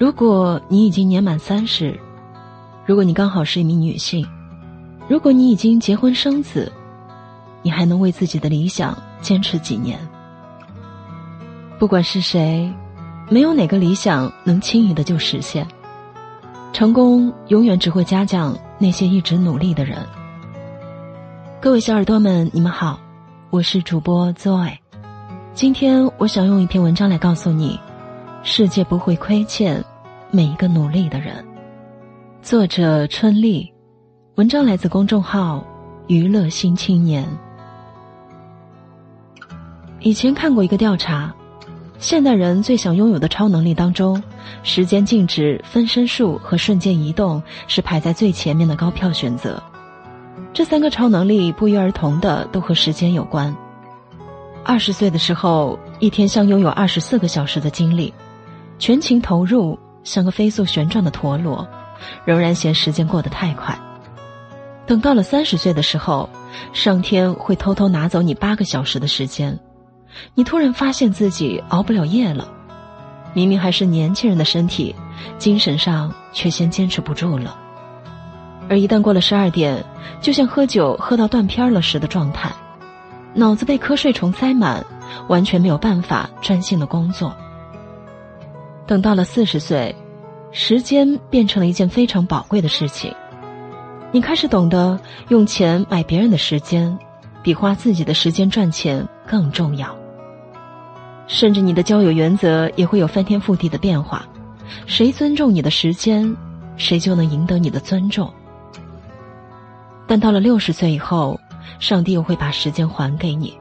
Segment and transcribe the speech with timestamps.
[0.00, 1.94] 如果你已经年满三十，
[2.86, 4.26] 如果你刚好是一名女性，
[5.06, 6.72] 如果你已经结婚生子，
[7.60, 10.00] 你还能为自己的理想坚持几年？
[11.78, 12.72] 不管是谁，
[13.28, 15.68] 没有哪个理想能轻易的就实现。
[16.72, 19.98] 成功永远只会嘉奖那些一直努力的人。
[21.60, 22.98] 各位小耳朵们，你们好，
[23.50, 24.78] 我是主播 Zoe。
[25.52, 27.78] 今天我想用一篇文章来告诉你，
[28.42, 29.84] 世界不会亏欠
[30.30, 31.44] 每一个努力的人。
[32.40, 33.70] 作者春丽，
[34.36, 35.62] 文章来自公众号
[36.08, 37.28] “娱乐新青年”。
[40.00, 41.32] 以前看过一个调查。
[41.98, 44.22] 现代人最想拥有的超能力当中，
[44.62, 49.62] 时间静止、分身术和瞬间移动是排在最前面的高票选择。
[50.54, 53.54] 这三个超能力不约而同的都和时间有关。
[54.64, 58.14] 二十岁的时候，一天像拥有二十四个小时的精力，
[58.80, 61.68] 全情投入，像个飞速旋转的陀螺，
[62.24, 63.78] 仍然嫌时间过得太快。
[64.86, 66.28] 等到了三十岁的时候，
[66.72, 69.60] 上天会偷偷拿走你八个小时的时间。
[70.34, 72.48] 你突然发现自己熬不了夜了，
[73.34, 74.96] 明明还是年轻人的身体，
[75.36, 77.54] 精神上却先坚持不住了。
[78.70, 79.84] 而一旦过了十二点，
[80.22, 82.50] 就像喝酒喝到断片了时的状态，
[83.34, 84.82] 脑子被瞌睡虫塞满，
[85.28, 87.36] 完全没有办法专心的工作。
[88.90, 89.94] 等到了四十岁，
[90.50, 93.14] 时间变成了一件非常宝贵的事情，
[94.10, 96.98] 你开始懂得用钱买别人的时间，
[97.40, 99.96] 比花自己的时间赚钱更重要。
[101.28, 104.26] 甚至你的交友原则也会有翻天覆地的变化，
[104.86, 106.36] 谁尊重你的时间，
[106.76, 108.28] 谁就能赢得你的尊重。
[110.08, 111.38] 但到了六十岁以后，
[111.78, 113.56] 上帝又会把时间还给你，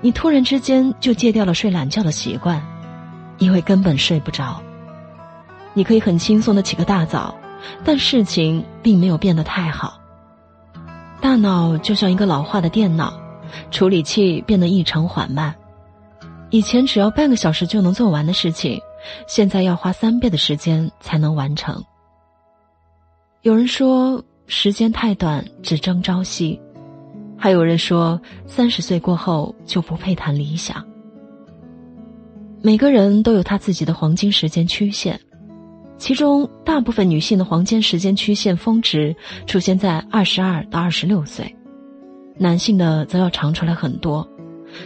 [0.00, 2.60] 你突然之间就戒掉了睡懒觉的习惯，
[3.38, 4.60] 因为根本睡不着。
[5.74, 7.34] 你可以很轻松的起个大早，
[7.84, 10.00] 但事情并没有变得太好。
[11.20, 13.12] 大脑就像一个老化的电脑，
[13.70, 15.54] 处理器变得异常缓慢。
[16.50, 18.80] 以前只要半个小时就能做完的事情，
[19.26, 21.82] 现在要花三倍的时间才能完成。
[23.42, 26.58] 有人说时间太短，只争朝夕；
[27.36, 30.84] 还有人说三十岁过后就不配谈理想。
[32.60, 35.18] 每个人都有他自己的黄金时间曲线，
[35.96, 39.14] 其中大部分女性的黄金时间曲线峰值
[39.46, 41.54] 出现在二十二到二十六岁，
[42.36, 44.28] 男性的则要长出来很多。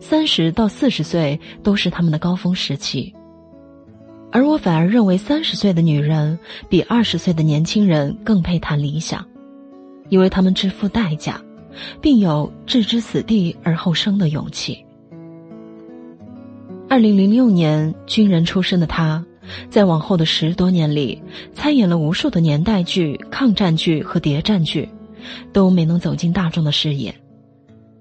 [0.00, 3.12] 三十到四十岁都是他们的高峰时期，
[4.30, 6.38] 而我反而认为三十岁的女人
[6.68, 9.26] 比二十岁的年轻人更配谈理想，
[10.08, 11.42] 因为他们支付代价，
[12.00, 14.85] 并有置之死地而后生的勇气。
[16.88, 19.24] 二零零六年军人出身的他，
[19.68, 21.20] 在往后的十多年里，
[21.52, 24.88] 参演了无数的年代剧、抗战剧和谍战剧，
[25.52, 27.14] 都没能走进大众的视野。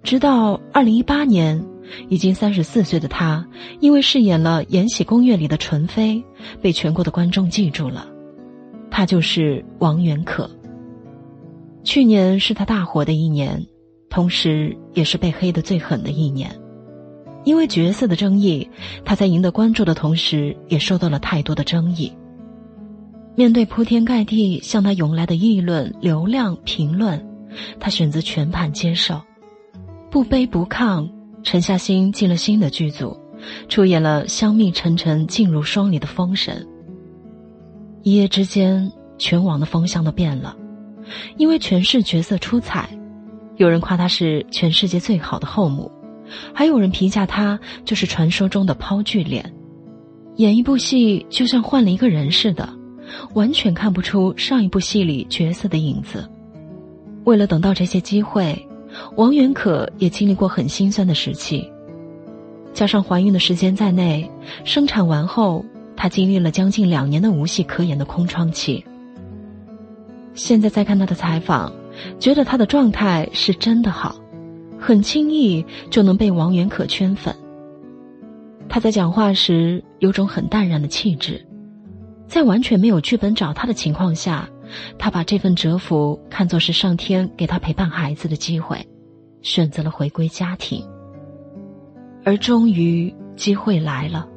[0.03, 1.65] 直到二零一八年，
[2.09, 3.47] 已经三十四岁的他，
[3.79, 6.23] 因为饰演了《延禧攻略》里的纯妃，
[6.61, 8.07] 被全国的观众记住了。
[8.91, 10.49] 他就是王源可。
[11.83, 13.65] 去年是他大火的一年，
[14.09, 16.55] 同时也是被黑的最狠的一年。
[17.45, 18.69] 因为角色的争议，
[19.05, 22.11] 他在赢得关注的同时，也受到了太多的争议。
[23.35, 27.25] 面对铺天盖地向他涌来的议论、流量、评论，
[27.79, 29.21] 他选择全盘接受。
[30.09, 31.09] 不卑不亢，
[31.43, 33.15] 沉下心进了新的剧组，
[33.67, 36.65] 出演了香蜜沉沉烬如霜里的封神。
[38.03, 40.55] 一夜之间，全网的风向都变了，
[41.37, 42.89] 因为诠释角色出彩，
[43.57, 45.91] 有人夸他是全世界最好的后母，
[46.53, 49.53] 还有人评价他就是传说中的抛剧脸。
[50.37, 52.67] 演一部戏就像换了一个人似的，
[53.33, 56.27] 完全看不出上一部戏里角色的影子。
[57.23, 58.67] 为了等到这些机会。
[59.17, 61.69] 王源可也经历过很心酸的时期，
[62.73, 64.31] 加上怀孕的时间在内，
[64.63, 65.65] 生产完后，
[65.97, 68.81] 她经历了将近两年的无戏可演的空窗期。
[70.33, 71.73] 现在再看她的采访，
[72.21, 74.15] 觉得她的状态是真的好，
[74.85, 77.35] 很轻易就能被王源可圈粉。
[78.69, 81.43] 他在讲话时有种很淡然的气质，
[82.27, 84.47] 在完全没有剧本找他的情况下。
[84.99, 88.77] 他把这份蛰伏看作是上天给他陪伴孩子的机会，
[89.41, 90.83] 选择了回归家庭。
[92.23, 94.27] 而终于机会来了，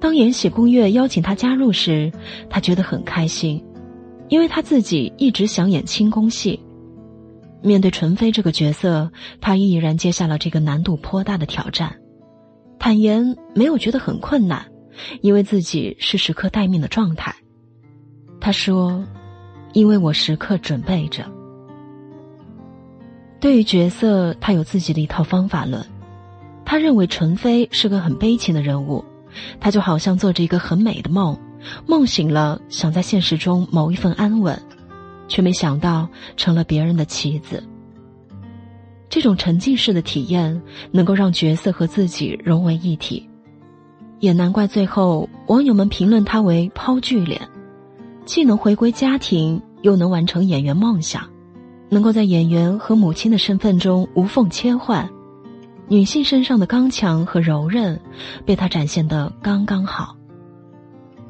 [0.00, 2.10] 当《延禧攻略》邀请他加入时，
[2.48, 3.64] 他觉得很开心，
[4.28, 6.58] 因为他自己一直想演清宫戏。
[7.62, 9.10] 面对纯妃这个角色，
[9.40, 11.96] 他毅然接下了这个难度颇大的挑战，
[12.78, 14.64] 坦言没有觉得很困难，
[15.20, 17.34] 因为自己是时刻待命的状态。
[18.40, 19.04] 他说
[19.74, 21.24] ：“因为我时刻准备着。”
[23.40, 25.84] 对于角色，他有自己的一套方法论。
[26.64, 29.04] 他认为纯妃是个很悲情的人物，
[29.58, 31.36] 他就好像做着一个很美的梦，
[31.86, 34.56] 梦醒了，想在现实中谋一份安稳，
[35.30, 36.06] 却没想到
[36.36, 37.64] 成了别人的棋子。
[39.08, 40.60] 这种沉浸式的体验，
[40.90, 43.26] 能够让角色和自己融为一体，
[44.18, 47.40] 也难怪最后网友们评论他为“抛剧脸”，
[48.26, 51.26] 既能回归家庭，又能完成演员梦想。
[51.92, 55.10] 能够在演员和母亲的身份中无缝切换，
[55.88, 58.00] 女性身上的刚强和柔韧，
[58.46, 60.14] 被他展现的刚刚好。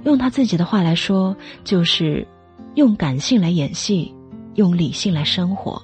[0.04, 2.28] 用他自己的话来说，就是
[2.74, 4.14] 用感性来演戏，
[4.54, 5.82] 用理性来生活。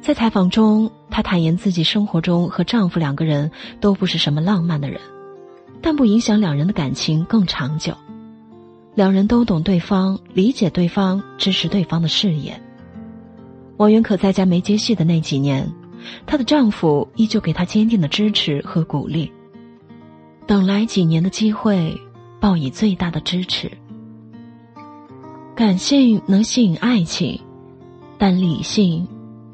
[0.00, 3.50] 在采访中，她坦言自己生活中和丈夫两个人
[3.80, 5.00] 都不是什么浪漫的人，
[5.82, 7.92] 但不影响两人的感情更长久。
[8.94, 12.58] 两人都懂对方，理解对方，支持对方的事业。
[13.78, 15.70] 王源可在家没接戏的那几年，
[16.24, 19.30] 她的丈夫依旧给她坚定的支持和鼓励。
[20.46, 21.94] 等来几年的机会，
[22.40, 23.70] 报以最大的支持。
[25.56, 27.40] 感性能吸引爱情，
[28.18, 29.08] 但理性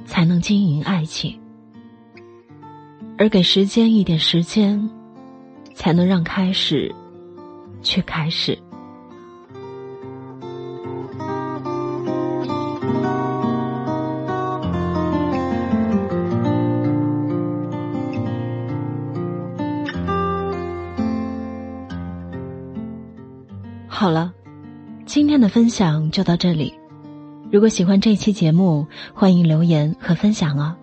[0.05, 1.39] 才能经营爱情。
[3.17, 4.91] 而给时间一点时间，
[5.75, 6.93] 才能让开始，
[7.83, 8.59] 去开始。
[23.87, 24.35] 好了，
[25.15, 26.73] 今天的分享就到这里。
[27.51, 30.75] 如果喜欢这期节目，欢迎留言和分享哦。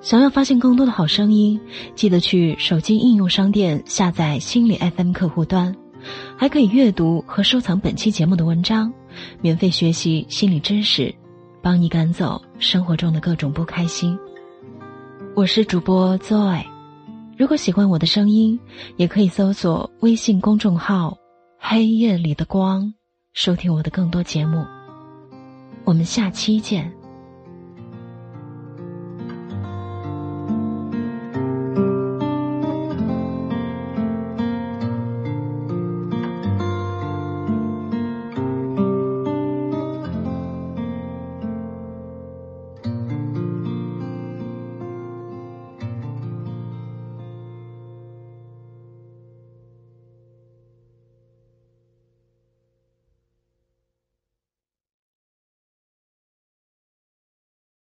[0.00, 1.60] 想要发现更多的好声音，
[1.96, 5.74] 记得去手机应用商店下载心理 FM 客户端，
[6.36, 8.92] 还可以阅读和收藏本期节目的文章，
[9.42, 11.12] 免费学习心理知识，
[11.60, 14.16] 帮你赶走生活中的各种不开心。
[15.34, 16.62] 我是主播 Zoe，
[17.36, 18.60] 如果喜欢我的声音，
[18.96, 21.16] 也可以搜索微信公众号。
[21.62, 22.94] 黑夜里的光，
[23.32, 24.64] 收听我的更多节目。
[25.84, 26.99] 我们下期见。